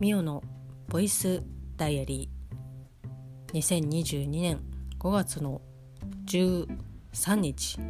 [0.00, 0.44] ミオの
[0.86, 1.42] ボイス
[1.76, 3.58] ダイアリー。
[3.58, 4.60] 2022年
[5.00, 5.60] 5月の
[6.26, 7.80] 13日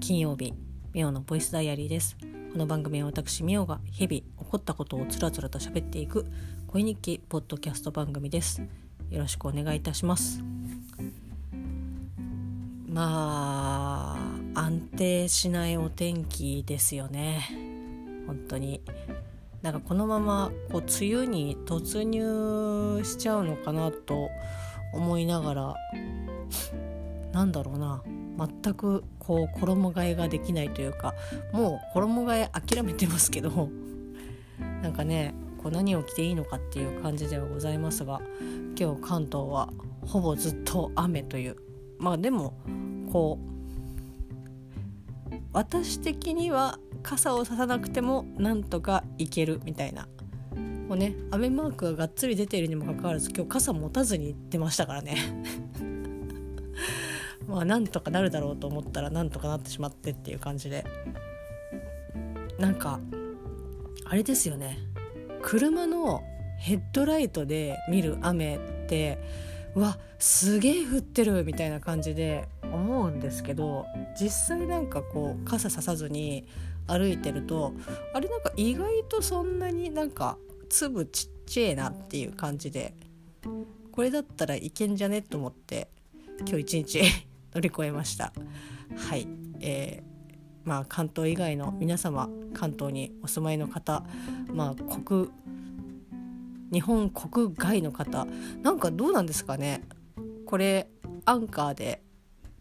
[0.00, 0.52] 金曜日
[0.92, 2.18] ミオのボイスダイアリーです。
[2.52, 6.26] この番組は私ミオが日々起こったことをつらつらと喋っていく
[6.66, 8.60] 恋日記ポッドキャスト番組です。
[9.08, 10.42] よろしくお願いいたします。
[12.86, 14.18] ま
[14.54, 17.48] あ安定しないお天気ですよね。
[18.26, 18.82] 本当に。
[19.62, 24.30] なんかこのままこう梅雨に突入しちゃうのかなと
[24.92, 25.74] 思いながら
[27.32, 28.02] なんだろうな。
[28.62, 31.14] 全くこう衣替えができないというか
[31.52, 33.68] もう衣替え諦めてますけど
[34.82, 38.22] なんかねこう何を着ていいのかっていう感じではございますが
[38.78, 39.68] 今日関東は
[40.06, 41.56] ほぼずっと雨という。
[41.98, 42.54] まあでも
[43.12, 43.49] こう
[45.52, 50.06] 私的には傘をささなくてもなんとかいけるみたいな。
[50.88, 55.16] もうね雨マークががっつり出ているにもかかわらず今日傘持たずに出ましたからね。
[57.46, 60.84] まあなんとかなるだろうと思ったらなんとかなってしまってっていう感じで。
[62.58, 63.00] なんか
[64.04, 64.78] あれですよね。
[65.42, 66.22] 車の
[66.58, 69.18] ヘッドライトで見る雨って
[69.74, 73.86] うわすげえ降ってるみたいな感じで思うんですけど
[74.18, 76.46] 実際なんかこう傘ささずに
[76.86, 77.74] 歩いてると
[78.14, 82.94] あれなんか意外とそんなになんか粒ちっちゃいなっていう感じで
[83.92, 85.88] これだったらいけんじゃねと思って
[86.46, 87.02] 今日一日
[87.54, 88.32] 乗り越えました。
[88.96, 89.26] はい。
[89.62, 94.04] えー、まあ関東以外の皆様関東にお住まいの方
[94.52, 95.28] まあ国
[96.72, 98.26] 日本国外の方
[98.62, 99.82] なんかどうなんですかね。
[100.46, 100.88] これ
[101.24, 102.02] アンカーで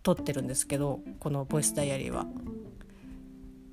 [0.04, 2.26] 撮ってるんですけどこのボイスダイアリーは。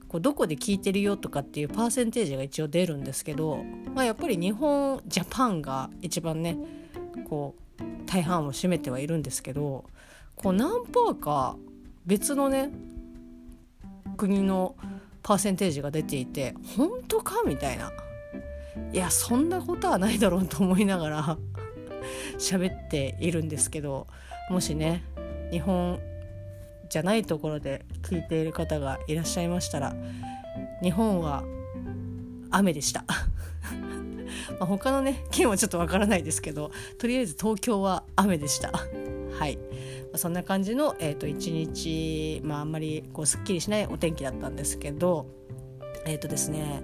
[0.09, 6.57] こうどこで聞いてるよとかっていうパーセンテージが一応出るんですけど、まあ、やっぱり日本ジャパンが一番ね
[7.29, 9.85] こう大半を占めてはいるんですけど
[10.37, 11.57] こう何パーか
[12.05, 12.71] 別のね
[14.17, 14.77] 国の
[15.25, 17.91] パーセンテージが出ていて本当かみたいな。
[18.93, 21.39] いやそんなことはないだろうと思いながら
[22.39, 24.07] 喋っているんですけど
[24.51, 25.03] もしね
[25.51, 25.99] 日本
[26.89, 29.95] じゃないところで聞いている方がいらっしゃいましたら
[30.83, 31.45] 日本は
[32.51, 33.05] 雨でした。
[34.61, 38.73] ま他のね県はちょっとわからないですけどとりあえず東京は雨でした。
[39.39, 39.59] はい、
[40.13, 45.27] ま、そんな感じの、えーと、一日、まあ、あんまりこうすっきりしないお天気だったんですけど
[46.07, 46.83] えっ、ー、とですね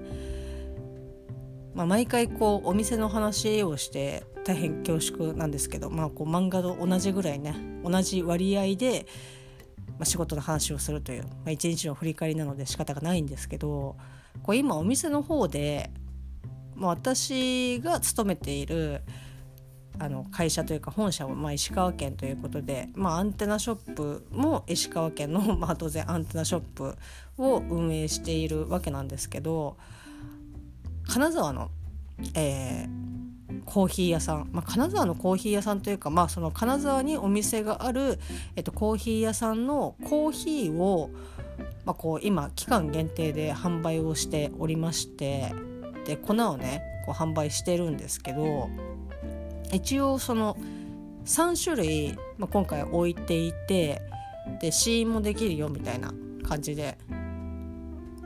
[1.74, 9.06] まあ、毎回こうお店の話をして大変恐縮なんですけど、まあ、こう漫画と同じぐらいね同じ割合で
[10.02, 13.96] まあ、仕事の話をするという、まあ、一日の振り返りなので仕方がないんですけど
[14.42, 15.92] こう今お店の方で、
[16.74, 19.02] まあ、私が勤めている
[20.00, 26.96] あの会社というか本社もま石川県ということで、まあ、アンテナショップも石川県の、 まあ、当然アンテナショップ
[27.38, 29.76] を運営しているわけなんですけど
[31.06, 31.70] 金沢の、
[32.34, 33.21] えー、
[33.64, 38.18] コーヒー屋さん、まあ、金沢のコーヒー屋さんというか、まあ、その金沢にお店がある、
[38.56, 41.10] えっと、コーヒー屋さんのコーヒーを、
[41.84, 45.54] まあ、こう今期間限定で販売をしておりまして
[46.06, 48.68] で粉をねこう販売してるんですけど
[49.72, 50.56] 一応その
[51.24, 54.02] 3種類、まあ、今回置いていて
[54.60, 56.12] で試飲もできるよみたいな
[56.46, 56.98] 感じで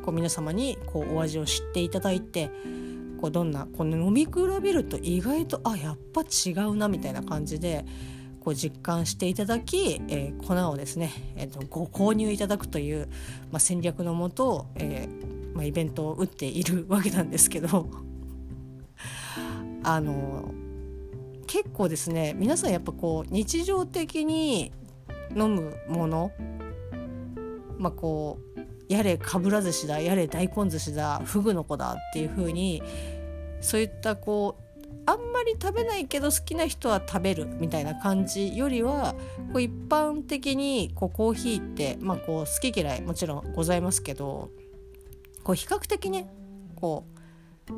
[0.02, 2.50] こう皆様にこうお味を知っていただいて
[3.20, 7.84] こうどんなこの飲み比べると意外とあやっぱ違うなみたいな感じで
[8.40, 13.08] こう実感していただき、えー、粉をですね、えーと、ご購入いただくという、
[13.50, 17.90] まあ、戦略のもと、えーまあ、イベントを打っているわけなんですけど。
[19.82, 20.52] あの
[21.46, 24.72] 結構ですね皆さんやっぱこう日常的に
[25.30, 26.32] 飲むもの
[27.78, 32.82] まあこうやれかぶら寿司だやれ大根寿司だフグの子だっていう風に
[33.60, 34.66] そういったこう
[35.06, 39.14] あんまり食べないけど好きな人は食べるみたいな感じよりは
[39.52, 44.50] こう一般的にこうコーヒーって、まあ、こう好き嫌いもちろんございますけど
[45.44, 46.28] こう比較的ね
[46.74, 47.04] こ
[47.68, 47.72] う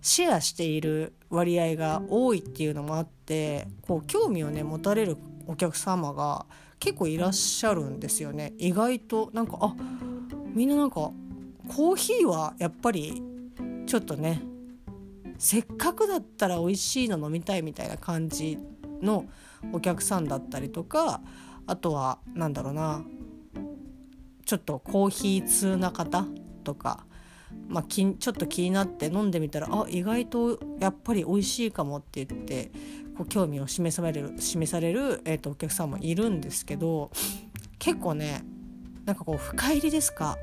[0.00, 5.16] シェアしている割合が多いっていうのもあってこう興味をね持たれる
[5.46, 6.46] お客様が
[6.78, 8.52] 結構いらっしゃるんですよね。
[8.58, 9.74] 意外となんかあ
[10.52, 13.22] みんななんかコーヒーはやっぱり
[13.86, 14.42] ちょっとね
[15.38, 18.58] せっかくだったら美味しいの飲みたいみたいな感じ
[19.02, 19.26] の
[19.72, 21.20] お客さんだったりとか
[21.66, 23.04] あとは何だろうな
[24.44, 26.26] ちょっとコーヒー通な方
[26.62, 27.06] とか
[27.68, 32.72] まあ、ちょっと気になって飲んでみたらあ意外とやっぱり美味しいかもって言って
[33.16, 37.10] こう興味を示される示される、えー、とお客さんもいるんですけど
[37.78, 38.42] 結構ね
[39.06, 40.36] なんかこう深入りですか？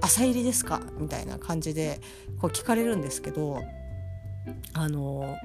[0.00, 0.82] 浅入りですか？
[0.98, 2.00] みたいな感じで
[2.40, 3.62] こう聞かれるんですけど
[4.72, 5.36] あの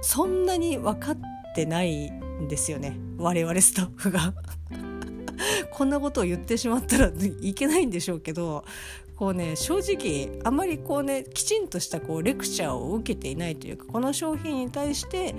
[0.00, 1.16] そんなに分かっ
[1.54, 2.96] てないんですよね。
[3.18, 4.32] 我々スタッフが。
[5.72, 8.64] こんなことを言ってしまったらいけないんでしょうけど
[9.16, 15.34] こうね正直あまりこうねきちんとしたこうレクチャーを受けていないというかこの商品に対して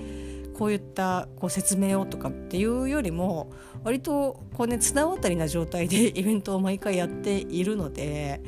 [0.57, 3.51] こういったこう説明をとかっていうよりも
[3.83, 8.42] 割とこうね綱渡りな状態でイベントを毎回やっているので、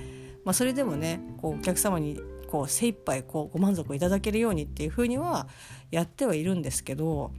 [0.43, 5.47] まあ、それでもねこうお客様にこう精一杯こうご満足いただけるようにっていうふうには
[5.89, 7.31] やってはいるんですけど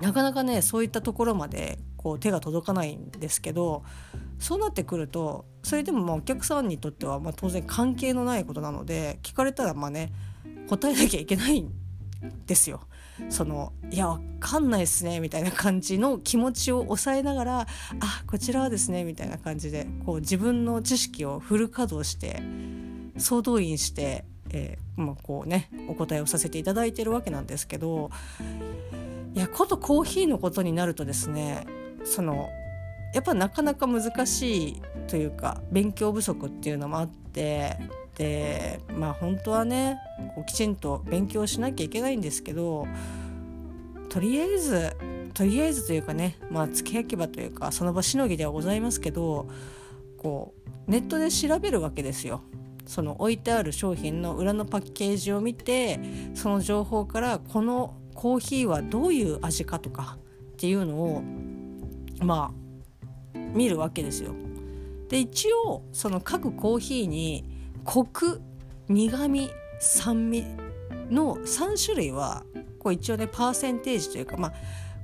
[0.00, 3.84] なかなかねそういったところまでこう手が届かないんですけど
[4.38, 10.12] そうなってくるとそれでもまあお客さんにとってはま当然関係のないことなので聞かれたらまあね
[10.68, 11.72] 答えなきゃいけないん
[12.46, 12.80] ですよ。
[13.28, 17.66] そのいやわかんないっすねみたいな感じの気持ちを抑えながらあ
[18.26, 22.42] こちらはですねみたいな感じでこう自分の知識をフル稼働して
[23.18, 28.10] 総動員して、えー、まあ、こうねお答えをさせていただいてるわけなんですけど
[29.34, 31.66] いやことコーヒーのことになるとですね
[32.04, 32.48] その
[33.14, 37.78] やっぱなかなか難しいというか勉強不足っていうのもあって
[38.16, 39.98] でまあ本当はね
[40.34, 42.86] こうきちんと勉強しなきゃいけないんですけど
[44.08, 44.96] とりあえず
[45.34, 49.46] とりあえずというかねまあ付け焼き場というかその場しのぎではございますけど
[50.18, 50.54] こ
[50.86, 52.42] うネットで調べるわけですよ。
[52.86, 55.98] その置いてある商品の裏のパッケージを見て
[56.34, 60.18] その情報からこのコーヒーはどういう味かとか
[60.52, 61.22] っていうのを
[62.20, 62.52] ま
[63.34, 64.34] あ見るわけですよ。
[65.08, 67.55] で一応その各コーヒーに
[67.86, 68.42] コク
[68.88, 70.44] 苦味酸味
[71.08, 72.42] の3種類は
[72.80, 74.52] こう一応ねパーセンテージというかまあ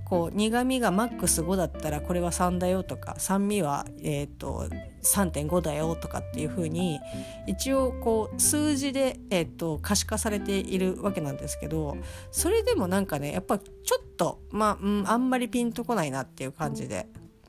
[0.05, 4.69] こう苦味がマックス5だったらこれは3だよとか酸味は、えーと、
[5.03, 7.01] 3.5だよとかっていう風に
[7.47, 11.97] 一応こう数字で、えーと、可視化されているわけなんですけど
[12.31, 17.07] それでもなんかねやっぱちょっとまあ、うん、あんまりピンとこないなっていう感じで。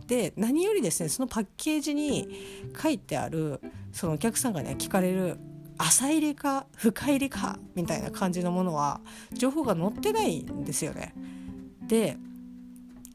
[0.07, 2.27] で何よりですねそのパッケージに
[2.81, 3.59] 書いてある
[3.91, 5.37] そのお客さんがね聞かれる
[5.77, 9.01] 浅入りか深入りかみたいな感じのものは
[9.33, 11.13] 情報が載ってないんですよね。
[11.87, 12.17] で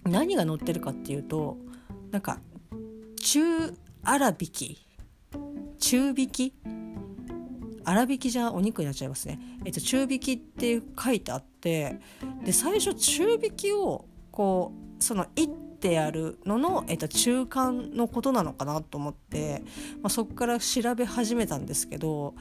[0.05, 1.59] 何が載ってるかっていうと
[2.11, 2.41] なんか
[3.21, 3.75] 中
[4.05, 4.87] 粗挽き
[5.79, 6.55] 中挽き
[7.85, 11.99] 粗挽きじゃお肉になっちゃいますね、えっと、中挽きって書いてあって
[12.45, 19.63] で最初中挽きをこうそのいってあるのの、えっと、中間のことなのかなと思って、
[20.03, 22.35] まあ、そこから調べ始めたんですけど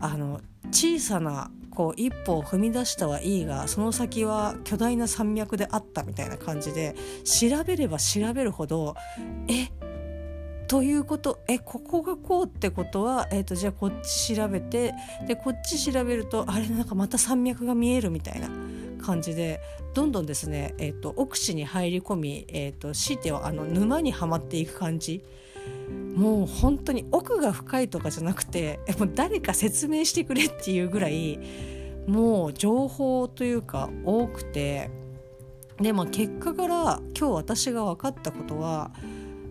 [0.00, 0.40] あの
[0.72, 8.96] 小さなこう一歩を踏み出したはいいがその先は巨大な山脈であったみたいな感じで調べれば調べるほど
[9.48, 9.68] え
[10.66, 14.92] ということえここがこうってことは、えーと、じゃあこっち調べて
[15.26, 18.48] でこっち調べるとあれなんかまた山脈が見えるみたいな。
[19.04, 19.60] 感じで
[19.94, 25.24] どんどんですね、えーと、奥地に入り込み、えーと、強いてはあの沼にはまっていく感じ。
[26.14, 31.40] もう本当に奥が深いとかじゃなくてもう誰か説明してくれっていうぐらい
[32.06, 34.90] もう情報というか多くて。
[35.80, 38.92] でまあ結果から今日私が分かったことは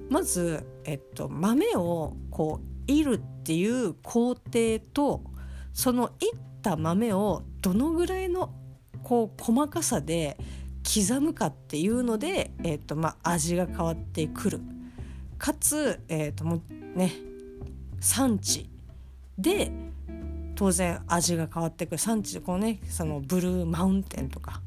[0.09, 5.21] まず、えっと、豆をこういるっていう工程と
[5.73, 8.53] そのいった豆をどのぐらいの
[9.03, 10.37] こう細かさで
[10.83, 14.61] 刻むかっていうので、えっとまあ、味が変わってくる。
[15.37, 16.61] かつ、えーとも
[16.95, 17.11] ね、
[17.99, 18.69] 産地
[19.37, 19.71] で
[20.55, 24.61] 当然味が変わってくる産地でこうねそのブルーマウンテンとか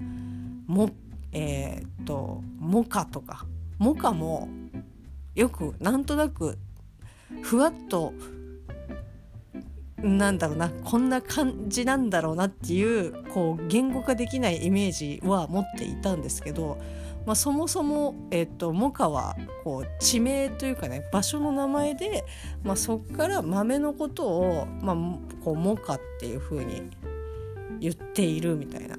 [0.67, 0.91] も
[1.33, 3.47] えっ、ー、とモカとか
[3.79, 4.49] モカも
[5.35, 6.59] よくなんとなく
[7.43, 8.13] ふわっと
[10.07, 16.79] なんだろうなこんな感じなんだろうなっていうこう言語化できないイメージは持っていたんですけど
[17.27, 22.25] まあ、そもそも、えっと、モカはこう地名というかね場所の名前で、
[22.63, 24.97] まあ、そこから豆のことを、まあ、
[25.45, 26.89] こうモカっていうふうに
[27.81, 28.97] 言っているみたいな。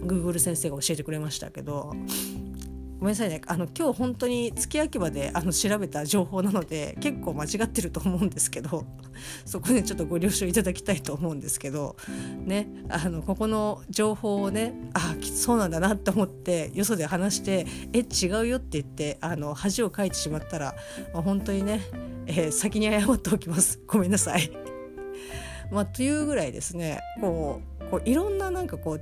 [0.00, 1.92] Google 先生が教えてくれましたけど。
[3.00, 8.84] ごめんなさいねあの今日本当に月焼き場であの調べた情報なので結構間違ってると思うんですけど
[9.46, 11.96] そこでちょっとご了承いただきたいと思うんですけど
[12.44, 20.74] ねあのここの情報をねあそうなんだなって思ってよそで話して「え違うよ」って言ってあの恥をかいてしまったら、
[21.14, 21.80] まあ、本当にね、
[22.26, 24.50] えー、先に謝っておきますごめんなさい。
[25.72, 29.00] まあ、というぐらいですねこうこういろんななんかこう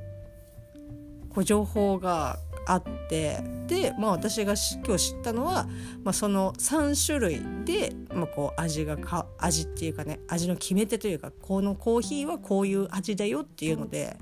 [1.31, 4.55] こう情報があってで、まあ、私が
[4.87, 5.67] 今日知ったのは、
[6.05, 14.19] まあ、その3種類で、まあ、こう味がか味っていうかね味の決め手というかこのコーヒーはこういう味だよっていうので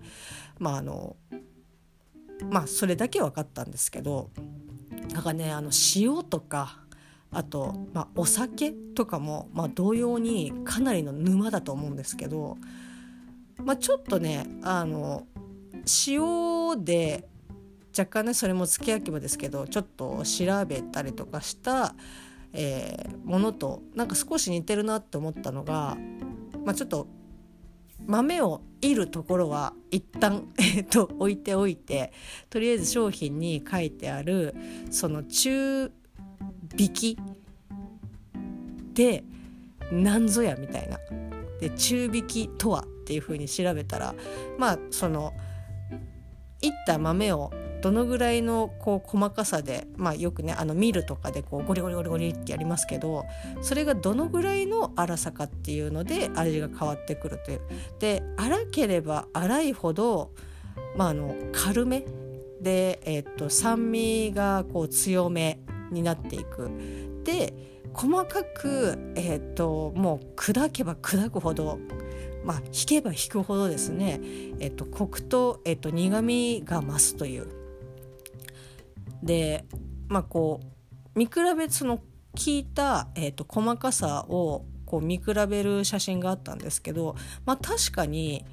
[0.61, 1.17] まああの
[2.51, 4.31] まあそれだけ分かったんですけど
[5.13, 6.79] なんかねあの塩とか
[7.33, 12.57] あと、まあ、お酒とかも、まあ、同様にかなりの沼だと思うんですけど、
[13.63, 15.27] まあ、ちょっとねあの
[16.07, 17.29] 塩で
[17.97, 21.95] 若干ねそれも付け焼き場ですけどちょっと調べたりとかした、
[22.53, 25.97] えー、ものとなんか少し似てるなって思ったのが、
[26.65, 27.07] まあ、ちょっと
[28.07, 32.13] 豆をいるところは一旦、 えー、と置いておいて
[32.51, 34.55] とりあえず商品に書いてある
[34.91, 35.91] その中
[36.77, 37.19] 引き
[38.93, 39.25] で
[39.91, 40.99] 何ぞやみたいな。
[41.61, 44.15] で中引きとはっていうふうに調べたら
[44.59, 45.33] まあその
[46.61, 47.51] いった豆を
[47.83, 53.25] どのぐらいのこう細かさで、まあ、よくねあのミルとかでこうゴリゴリゴリゴリってやりますけど
[53.63, 57.61] それがどのぐらいの粗さかっていうので味が変わってくるという。
[57.99, 60.31] で粗ければ粗いほど、
[60.97, 62.05] まあ、あの軽め
[62.61, 66.71] で、えー、っと酸味がこう強めになっていく。
[67.25, 67.55] で
[67.93, 71.79] 細かく、えー、っともう砕けば砕くほど
[72.47, 74.21] まあ、引けば引くほどですね、
[74.61, 77.49] えっと、コクと、えっと、苦みが増すという
[79.23, 79.65] で
[80.09, 82.01] まあこう見比べその
[82.37, 88.45] 聞いた、えーと、細かさをこう見比べる写真があったんですけど、まあ、確かに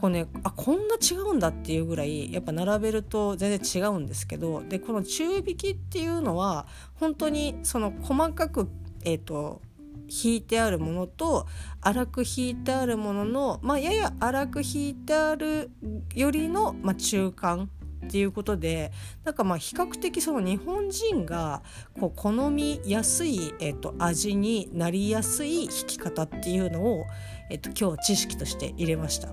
[0.00, 8.68] こうねあこんな違うんだっていうぐらいやっぱ並べると全然違うんですけどでこの中引きっていうのは本当にその細かく、
[9.04, 9.62] えーと、
[10.08, 11.46] 引いてあるものと
[11.82, 15.70] 粗く引いてあるものの、まあ、やや粗く引いてある
[16.14, 17.70] よりの、まあ、中間
[18.06, 18.92] っていうことで
[19.24, 21.62] なんかまあ比較的その日本人が
[21.98, 27.04] こう好みやすい、えー、と味になりやすい引き方っていうのを、
[27.50, 29.28] えー、と今日知識として入れました。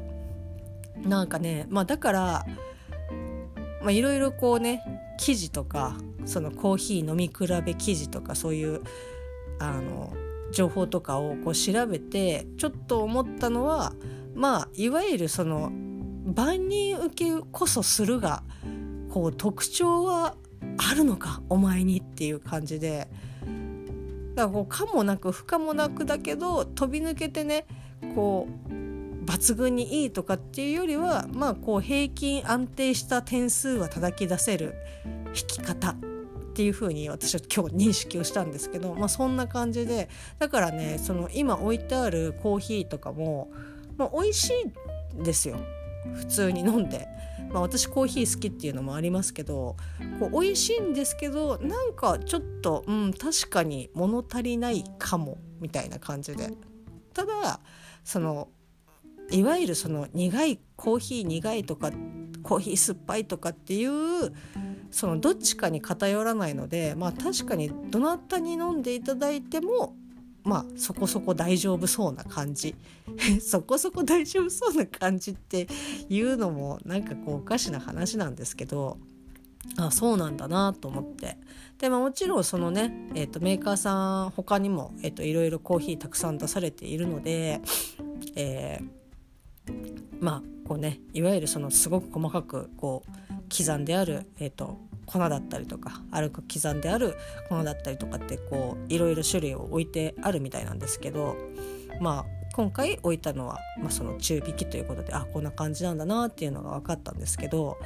[0.98, 2.46] なんかね、まあ、だから
[3.88, 4.84] いろいろこうね
[5.18, 5.96] 記事とか
[6.26, 8.82] そのコーヒー飲み比べ記事とかそういう
[9.60, 10.14] あの
[10.52, 13.94] 情報とかをこう調べてちょっと思ったのは
[14.36, 15.72] まあいわゆるその
[16.34, 18.44] 万人受けこそするが
[19.10, 20.36] こう特徴は
[20.78, 23.08] あるのかお前にっていう感じで。
[24.36, 27.66] だからこう可もなく不可もなくだけど飛び抜けてね
[28.14, 28.72] こう
[29.26, 35.96] 抜群にいいとかっていうよりはまあこう平均安定した点数は叩き出せる弾き方っ
[36.54, 40.08] ていう風に私は今日認識をしたんですけど、まあ、そんな感じで
[40.38, 43.52] だからねその今置いてあるコーヒーとかも、
[43.98, 45.58] まあ、美味しいんですよ。
[46.16, 47.08] 普通に飲んで、
[47.52, 49.76] まあ、私コーヒー好きっていうのもありますけど
[50.20, 56.52] こう美味しいんですけどなんかちょっとうん確かに物足りないかもみたいな感じで。
[57.14, 57.60] ただ
[58.04, 58.50] その
[59.32, 61.92] いわゆるその苦いコーヒー苦いとか
[62.44, 64.34] コーヒー酸っぱいとかっていう
[64.92, 69.96] そのどっちかに偏らないのでまあ確かにどなたに飲んでいただいても
[70.48, 72.74] まあそこそこ大丈夫そうな感じ。
[73.42, 75.68] そこそこ大丈夫そうな感じって
[76.08, 78.98] いうのもなんかこうおかしな話なんですけど
[79.76, 81.38] あそうなんだなと思って。
[81.80, 87.62] で、まあ、もちろんそのね、えーと、メーカーさん他にも、えーと、いろいろコーヒーたくさん出されているので、
[88.36, 89.72] えー、
[90.20, 97.18] まあこうねいわゆるそのすごく細かくこう刻んである、えーと粉だったりとか粗く刻んである
[97.50, 101.36] ものだったりとかってこういろいろ種類を置いてあるみたいなんですけど
[102.00, 107.78] まあ今回置いたのは、まあ、その中引きということであこんな感じなんだなっていうのが分かったんですけど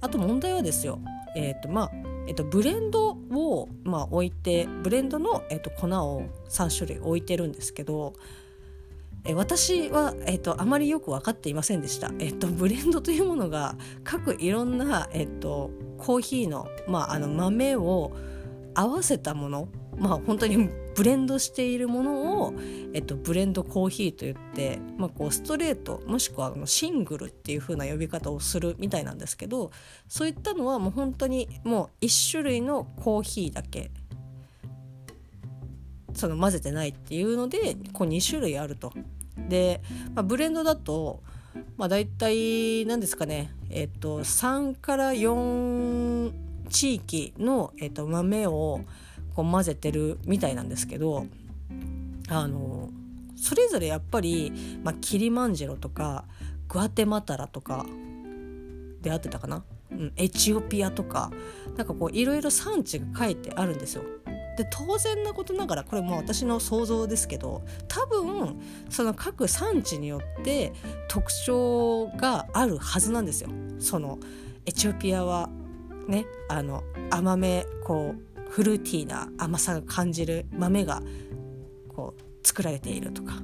[0.00, 0.98] あと問題はですよ
[1.36, 1.90] えっ、ー、とまあ
[2.28, 8.14] えー、とブレンドを、まあ、置いてブレンドの、えー、と粉を3種類置いてるんですけど
[9.24, 18.12] え私は、えーと、あまりよく分かっていませんでした、えーと、ブレンドというものが各いろんな、えーと、コーヒーの,、まあ、あの豆を
[18.74, 22.54] 合わせたものまあ本当にブレンドしているものを、
[22.94, 29.70] えっと、ブレンドコーヒーといって、まあ、こうストレートもしくはあのシングルっていう風な呼び方をするみたいなんですけど
[30.08, 33.90] そういったのはもう本当にもう1種類のコーヒーだけ
[36.14, 38.92] その混ぜてないっていうのでこう2種類あると。
[39.48, 39.82] で、
[40.14, 41.22] まあ、ブレンドだと、
[41.76, 46.32] まあ、大体何ですかねえっと3から4
[46.68, 48.80] 地域の、えっと、豆を
[49.34, 51.26] こう混ぜてるみたいなんですけど
[52.28, 52.90] あの
[53.36, 56.24] それぞれやっぱり、まあ、キリマンジェロとか
[56.68, 57.86] グアテマタラとか
[59.02, 61.30] であってたかな、うん、エチオピアとか
[61.76, 64.02] なんかこういろいろ産地が書いてあるんですよ。
[64.56, 70.72] で当然なことながらこれも私の想像ですけど多分その各産地によって
[71.08, 73.50] 特徴があるはずなんですよ。
[73.78, 74.18] その
[74.64, 75.50] エチオピアは
[76.08, 81.02] ねあの甘めこうフルーティーな甘さが感じる豆が
[81.88, 83.34] こう作られているとか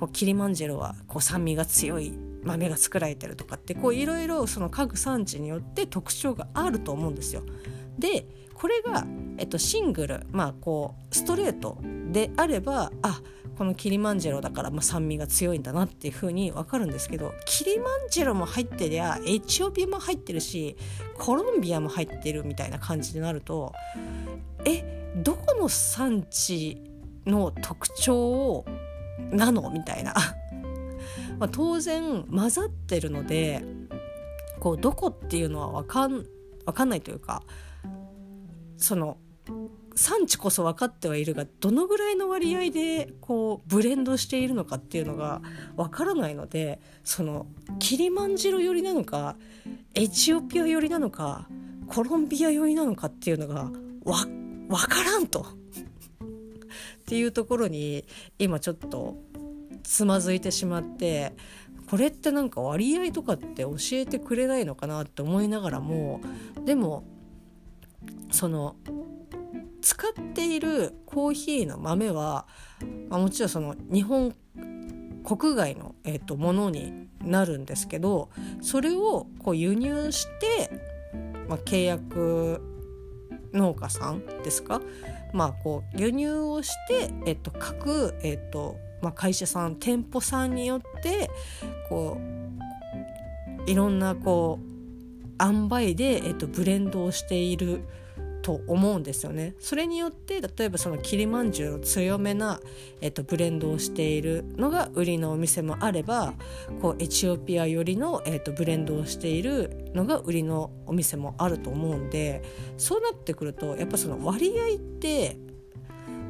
[0.00, 7.42] こうキリマンジェロはこう酸味が強い豆が作られてるとかっていろいろその各産地によって特徴があると思うんですよ。
[7.98, 9.04] でこれが、
[9.38, 11.78] えっと、シングルまあこうストレート
[12.10, 13.20] であればあ
[13.56, 20.76] このキリマンジェロだから、まあ、酸味が強いんだなっていう風に分かるんですけどキリマンジェロも入ってりゃエチオピアも入ってるし
[21.18, 23.72] コロンビアも入ってるみたいな感じになると
[24.64, 26.82] えどこの産地
[27.26, 28.64] の特徴
[29.30, 30.14] なのみたいな。
[31.38, 33.64] まあ当然混ざってるので
[34.60, 36.26] こうどこっていうのは分かん
[36.64, 37.42] 分かんないというか
[38.82, 39.16] その
[39.94, 45.42] 産地こそ分かってはいるがどのぐらいの割合でこうブレンドしているのかっていうのが
[45.76, 47.46] 分からないのでその
[47.78, 49.36] キリマンジロ寄りなのか
[49.94, 51.48] エチオピア寄りなのか
[51.86, 53.70] コロンビア寄りなのかっていうのが
[54.04, 54.26] わ
[54.68, 55.40] 分からんと。
[55.40, 58.06] っていうところに
[58.38, 59.16] 今ちょっと
[59.82, 61.34] つまずいてしまって
[61.90, 66.22] これってなんか割合とかって教えてくれないのかなって思いながらも
[66.64, 67.04] でも
[68.30, 68.76] その
[69.80, 72.46] 使っているコーヒーの豆は、
[73.08, 74.34] まあ、もちろんその日本
[75.24, 78.30] 国外の、えーと、ものになるんですけど
[78.60, 80.70] それをこう輸入して、
[81.48, 82.60] まあ、契約
[83.52, 84.80] 農家さんですか、
[85.32, 91.30] まあ、こう輸入をして、えっと、各、えっとまあ、会社さん店舗さんによって
[91.88, 92.18] こ
[93.66, 94.71] ういろんなこう
[95.40, 97.84] 塩梅で、えっと、ブレンドをしている
[98.42, 99.54] と思うんですよね。
[99.60, 102.60] それによって例えばそのキリマンジュの強めな、
[103.00, 106.34] えっと、ブレンドをしているのが売りのお店もあれば
[106.82, 112.42] こうエチオピア寄りの、えっと、ブレンドをしているのが売りのお店もあると思うんで
[112.76, 115.36] そうなってくるとやっぱその割合って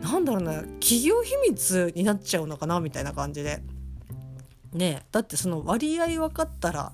[0.03, 3.63] なんだろうな企業秘密になっちゃうのかなみたいな感じで。
[4.73, 6.93] ねだってその割合分かったら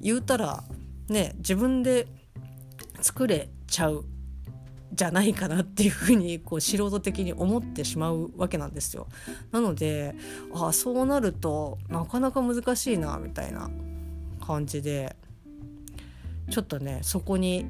[0.00, 0.64] 言うたら
[1.10, 2.06] ね自分で
[3.00, 4.04] 作れちゃう
[4.92, 9.06] じゃないかなっていうふうにこう素人的に思ってしまうわけなんですよ。
[9.52, 10.14] なので
[10.52, 13.70] ああそうなるとなかなか難しいなみたいな
[14.44, 15.14] 感じで
[16.50, 17.66] ちょっとねそこに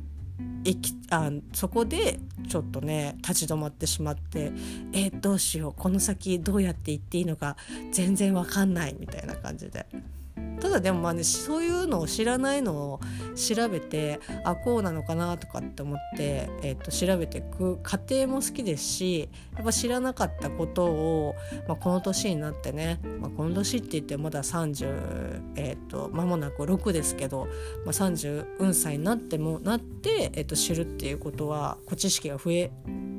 [1.11, 4.53] あそこでちょっとね立ち止まってしまって
[4.93, 7.57] えー、どうしようこの先どうやって行っていいのか
[7.93, 9.87] 全然わかんないみたいな感じで。
[10.61, 13.01] ただでもまあねそういうのを知らないのを
[13.35, 21.35] 調べてあこうなのかなとかって思って、えー、と調べていく過程も好きですしやっぱ知らなかったことを、
[21.67, 27.47] まあ、この年になってね、まあ、この年って言ってまだ30え、ー、と間もなく6ですけど、
[27.85, 32.71] まあ、30歳になってもなって、えー、と知るっていうことはこ知識が増え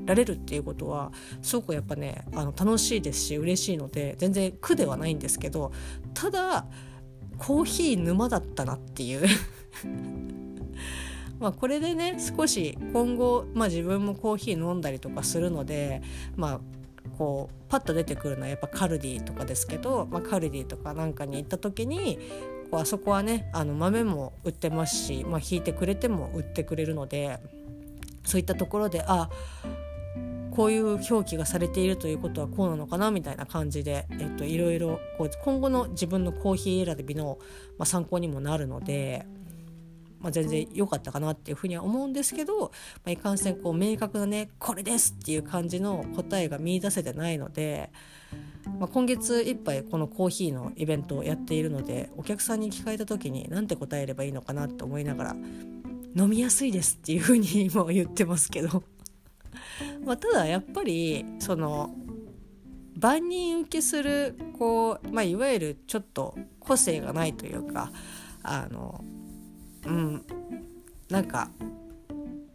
[0.05, 5.71] られるっていうことはすごくやっぱねあの楽しいですし嬉しいので全然苦ではないんですけど
[6.13, 6.65] ただ
[7.41, 9.27] コーヒー沼だったなっていう。
[11.39, 16.03] まあこれでね少し今後、まあ、自分もコーヒー飲んだりとかするので
[16.35, 16.59] まあ
[17.17, 22.19] こうパッと出てくるのはやっぱカルディとかですけど、まあ、カルディとかなんかに行った時に
[22.69, 27.39] こうあそこはねあの豆も売ってますし、まあ、引いてくれても売ってくれるので
[28.23, 29.31] そういったところであ
[30.51, 37.39] こういう表記がされているということはこうなのかなみたいな感じで、えっと、いろいろこう今後の自分のコーヒー選びの、
[37.77, 39.25] まあ、参考にもなるので、
[40.19, 42.69] まあ、全然良かったかなっていうふうには思うんですけど、ま
[43.05, 47.91] あ、いかんせんこう明確なねこれですっていう感じの答えが見いだせてないので。
[48.79, 55.35] まあ、今月いっぱいこのコーヒーのイベントをやっているのでお客さんに聞かれた時に何て答えればいいのかなって思いながら
[56.15, 58.83] 飲みやすいですっていうふうに今は言ってますけど
[60.05, 61.95] まあ、ただやっぱりその
[62.97, 67.91] 万人受けするこう、まあ、いわゆるちょっと個性がないというか
[68.43, 69.03] あの
[69.85, 70.25] うん
[71.09, 71.49] なんか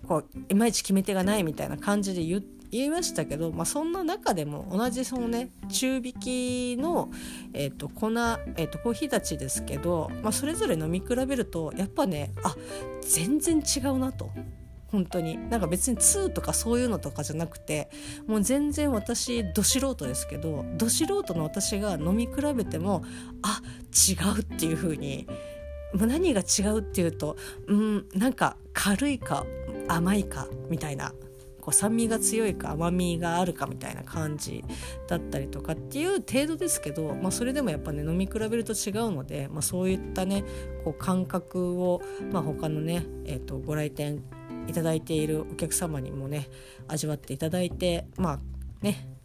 [0.07, 7.11] こういまいち決め手がないみたいな感じで言言いましたけど、まあ、そんな中でも同じそのね中引きの、
[7.53, 12.55] えーと、粉、えーと、コーヒーたちですけど、まあ、それぞれ飲み比べるとやっぱねあ
[13.03, 14.31] 全然違うなと。
[14.88, 15.37] 本当に。
[15.51, 17.90] なんか別に2とかそういうのとかじゃなくて
[18.27, 23.05] もう全然私ど素人ですけどど素人の私が飲み比べても
[23.42, 23.61] あ
[23.92, 25.27] 違うっていう風に
[25.94, 29.44] 何が違うっていうとうんなんか軽いか
[29.88, 31.12] 甘いかみたいな
[31.66, 34.64] こう酸味が強いか甘みがあるかみたいな感じ
[35.09, 40.44] だったりとかっていう程度ですけど、まあ、それでもやっぱね飲み比べると違うので、まあ、そういったね
[40.85, 44.22] こう感覚を、まあ、他のね、えー、とご来店
[44.68, 46.48] いただいているお客様にもね
[46.88, 48.40] 味わっていただいてまあ
[48.83, 49.16] ね。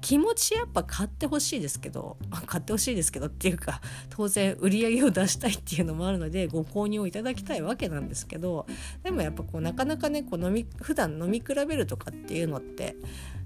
[0.00, 8.66] 気持ちやっぱ買ってほしいですけど買ってほしいですけどっていうか当然売り上げを出したいっていうのもあるのでご購入をいただきたいわけなんですけど
[9.04, 12.96] でもやっぱこうなかなかねこう飲み普段飲み比べるとかっていうのって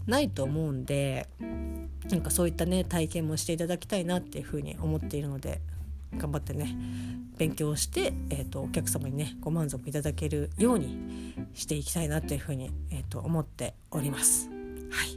[0.07, 1.29] ないと思うんで
[2.11, 5.61] なんかそういったね体験もしていただきたいなっていうふうに思っているので
[6.17, 6.77] 頑張ってね
[7.37, 14.49] 勉強して、えーと、お客様にねご満足いただけるようにしていきたいなというふうに、えーと思っております。
[14.91, 15.17] はい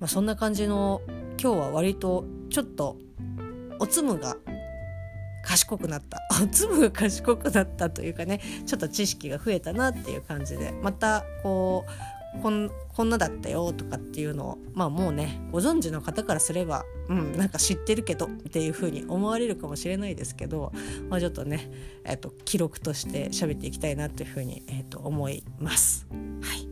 [0.00, 1.02] まあ、そんな感じの
[1.40, 2.96] 今日は割とちょっと
[3.78, 4.36] おつむが
[5.42, 20.72] 賢くなったおつむが賢くなったというかねちょっと知識が増えたなっていう感じでまたこうこんこんなだったよとかっていうのをまあもうねご存知の方からすればうんなんか知ってるけどっていう風に思われるかもしれないですけど、
[21.08, 21.70] まあ、ちょっとね、
[22.04, 26.06] えーと、記録として喋っていきたいなという風に、えーと思います。
[26.42, 26.70] はい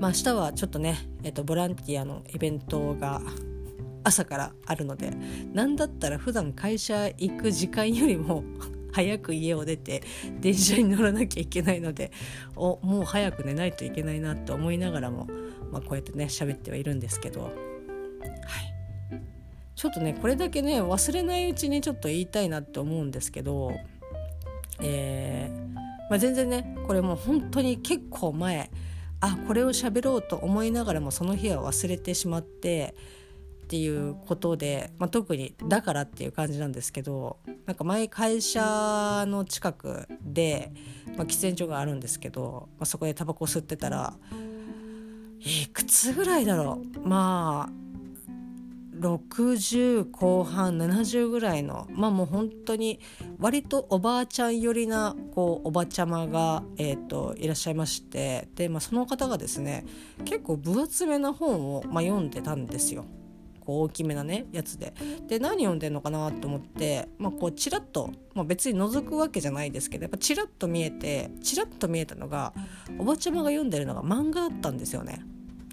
[0.00, 3.20] まあ、明日はちょっとね、えっと、ボランティアのイベントが
[4.04, 5.12] 朝からあるので
[5.52, 8.44] 何だったら普段会社行く時間よりも
[8.92, 10.02] 早く家を出て
[10.40, 12.10] 電車に乗らなきゃいけないので
[12.56, 15.28] おもう早く寝ないといけないなって思いながらも、
[15.70, 17.52] まあ、こうやってね喋ってはいるんですけど、はい、
[19.74, 23.72] ちょっとねこれだけね忘れないうちにちょっと言いたいなって思うんですけど、
[24.80, 25.74] えー
[26.08, 28.70] まあ、全然ねこれもう本当に結構前
[29.20, 32.94] あこれを喋ろうと思いながらもその日は忘れてしまって
[33.68, 40.72] っていうことで、まあ、特にだからっていう感じなんですけどなんか前会社の近くで、
[41.18, 44.16] まあ、喫煙所があるんですけど、まあ、そこでタバコ吸ってたら
[45.40, 47.06] いくつぐらいだろう？
[47.06, 47.72] まあ
[49.00, 53.00] 60後半70ぐらいのまあもう本当に
[53.38, 59.84] 割とおばあちゃん寄りなこうおばちゃまが、えーと、いらっしゃいましてで、まあ、その方がですね
[60.24, 63.04] 結構分厚めな本を、まあ、読んでたんですよ。
[63.68, 64.94] こう大きめなねやつで
[65.28, 72.54] で何読んでんのかなと思って、まあ、こうチラッと、まあ、別に覗くわけじゃないですけどやっぱチラッと見えてチラッと見えたのが
[72.96, 75.22] おばちゃまが読んでるのが漫画だったんですよね。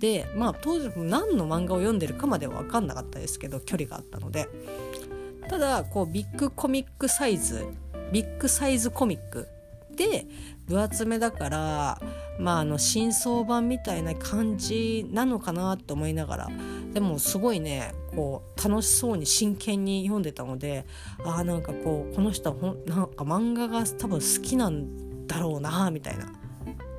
[0.01, 4.49] でまあ当時何の漫画を読んでるかまでは分かんなかったですけど距離があったので
[5.47, 7.65] ただこうビッグコミックサイズ
[8.11, 9.47] ビッグサイズコミック
[9.95, 10.27] で
[10.67, 12.01] 分厚めだから
[12.39, 16.49] まああの新装版みたいな感じなのかなと思いながら
[16.93, 20.85] でもすごいねこう楽しそうに真剣に読んでたので
[21.23, 26.31] ああなんかこうこの人はほんなんか漫画が多分好きなんだろうなみたいな。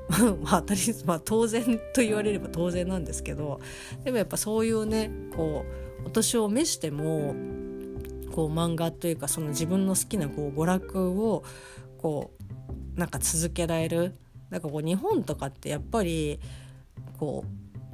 [0.40, 3.60] まあ当たりまあ当然と言われれば当然なんですけど
[4.04, 5.64] でもやっぱそういうねこ
[6.04, 7.34] うお年を召しても
[8.30, 11.42] こう漫画というかその自分の好きなこう娯楽を
[11.98, 14.14] こうなんか続けられる
[14.50, 16.40] なんかこう日本とかってやっぱり
[17.18, 17.44] こ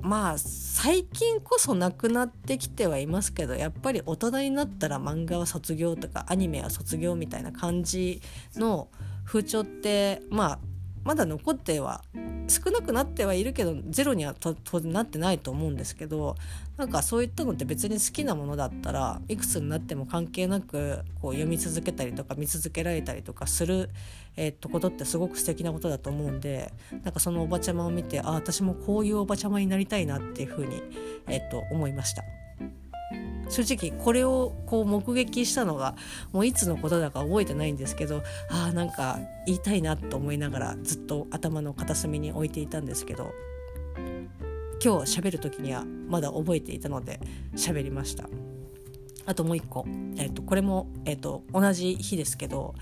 [0.03, 8.21] うまあ最近こそなくなってきてはいますけどやっぱり大人になったら漫画は卒業とかアニメは卒業みたいな感じ
[8.57, 8.89] の
[9.25, 10.59] 風潮ってまあ
[11.05, 12.03] まだ残っては
[12.49, 16.37] 少なくなってはいるけどゼロには当然なってないと思うんですけど
[16.77, 23.91] なんかそういったのって別に好きなものだったらいくつになっても関係なくこう読み続けたりとか見続けられたりとかする、
[24.37, 26.73] えー、っとことってすごく素敵なことだと思うんで
[27.05, 30.83] なんかそのおばちゃまを見てあ私もこういうおばちゃまになりたいなっていうふうに、
[31.29, 32.42] えー、っと思いました。
[33.53, 35.95] 正直これをこう目撃したのが
[36.33, 43.33] もういつのことだか覚えてないんですけどああなんか言いたいなと思いながらずっと頭の片隅に置いていたんですけど
[44.83, 47.21] 今日喋る時にはまだ覚えていたので
[47.55, 48.29] 喋りました。
[49.25, 49.85] あともう一個、
[50.17, 52.75] えーと、これも、えーと、同じ日ですけど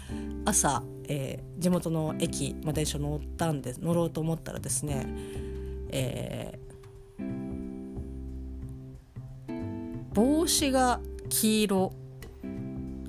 [0.47, 5.07] 朝、えー、地元の駅まで一緒乗ったんで乗ろうと思ったらですね、
[5.91, 6.70] えー
[10.13, 11.93] 帽子が黄色、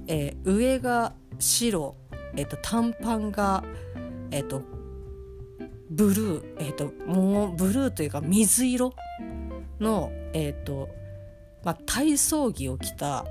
[0.08, 1.96] えー、上が白、
[2.36, 3.64] えーと、短パンが、
[4.32, 4.62] えーと、
[5.90, 8.94] ブルー、えーと、もうブルーというか水色
[9.80, 10.90] の、えーと
[11.64, 13.26] まあ、体操着を着た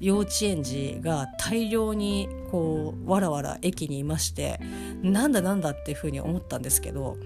[0.00, 4.60] 幼稚園児が大量にこうわらわら駅にいまして
[5.02, 7.16] なんだなんだっていうふうに思ったんですけど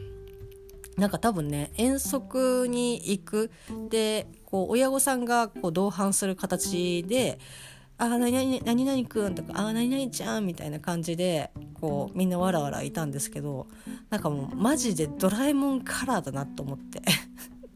[0.98, 3.50] なんか多分ね遠足に行く。
[3.88, 7.38] でこう親御さんがこう同伴する形で
[7.98, 13.68] 「ああ何々何々くん」とか「ああ何々ちゃん」みたいな感じでこうみんなわらわらいたんですけど
[14.10, 17.00] なんかもうマジでドラえもんカラーだなと思って。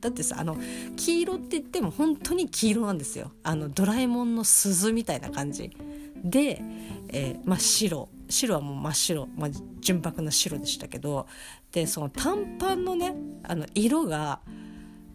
[0.00, 0.56] だってさあの
[0.96, 3.30] 黄色って言っても本当に黄色なんですよ。
[3.44, 5.70] あのドラえもんの鈴みたいな感じ。
[6.24, 6.60] で、
[7.08, 8.08] えー、真っ白。
[8.32, 11.26] 白はもう真っ白、まあ、純白な白でしたけど
[11.70, 13.14] でその短パンのね
[13.44, 14.40] あの色が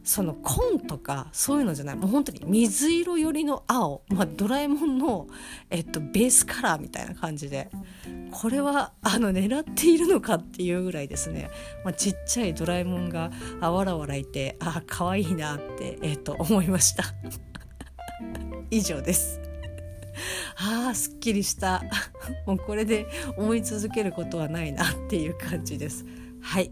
[0.08, 1.96] その紺とかそういうのじゃない。
[1.98, 5.28] もう本当に水色寄りの青、まあ、ドラえもんの、
[5.70, 7.70] えっと、ベースカラーみたいな感じで。
[8.32, 11.50] これはあの狙っているのかっていうぐらいですね、
[11.84, 17.04] まあ、ちっちゃいドラえもんがあわらわらいてあ可愛いなって、えっと、思いました。
[18.70, 19.47] 以上です。
[20.58, 21.84] あーすっきりした。
[22.46, 26.06] もうこれで思い続けることはないなっていう感じです。
[26.42, 26.72] はい、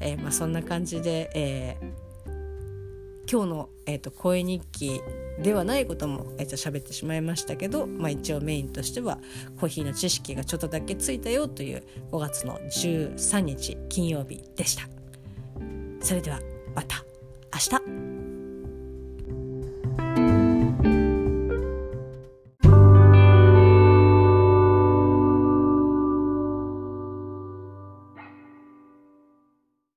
[0.00, 5.00] えー、まあ、そんな感じで、えー、今日の、えーと、声日記
[5.42, 9.18] ではないことも、えーと、喋ってしまいましたけど、まあ、一応メインとしては
[9.60, 11.82] コーヒーの知識がちょっとだけついたよという
[12.12, 14.88] 5月の13日金曜日でした。
[16.00, 16.40] それでは
[16.74, 17.04] また
[17.52, 18.05] 明日。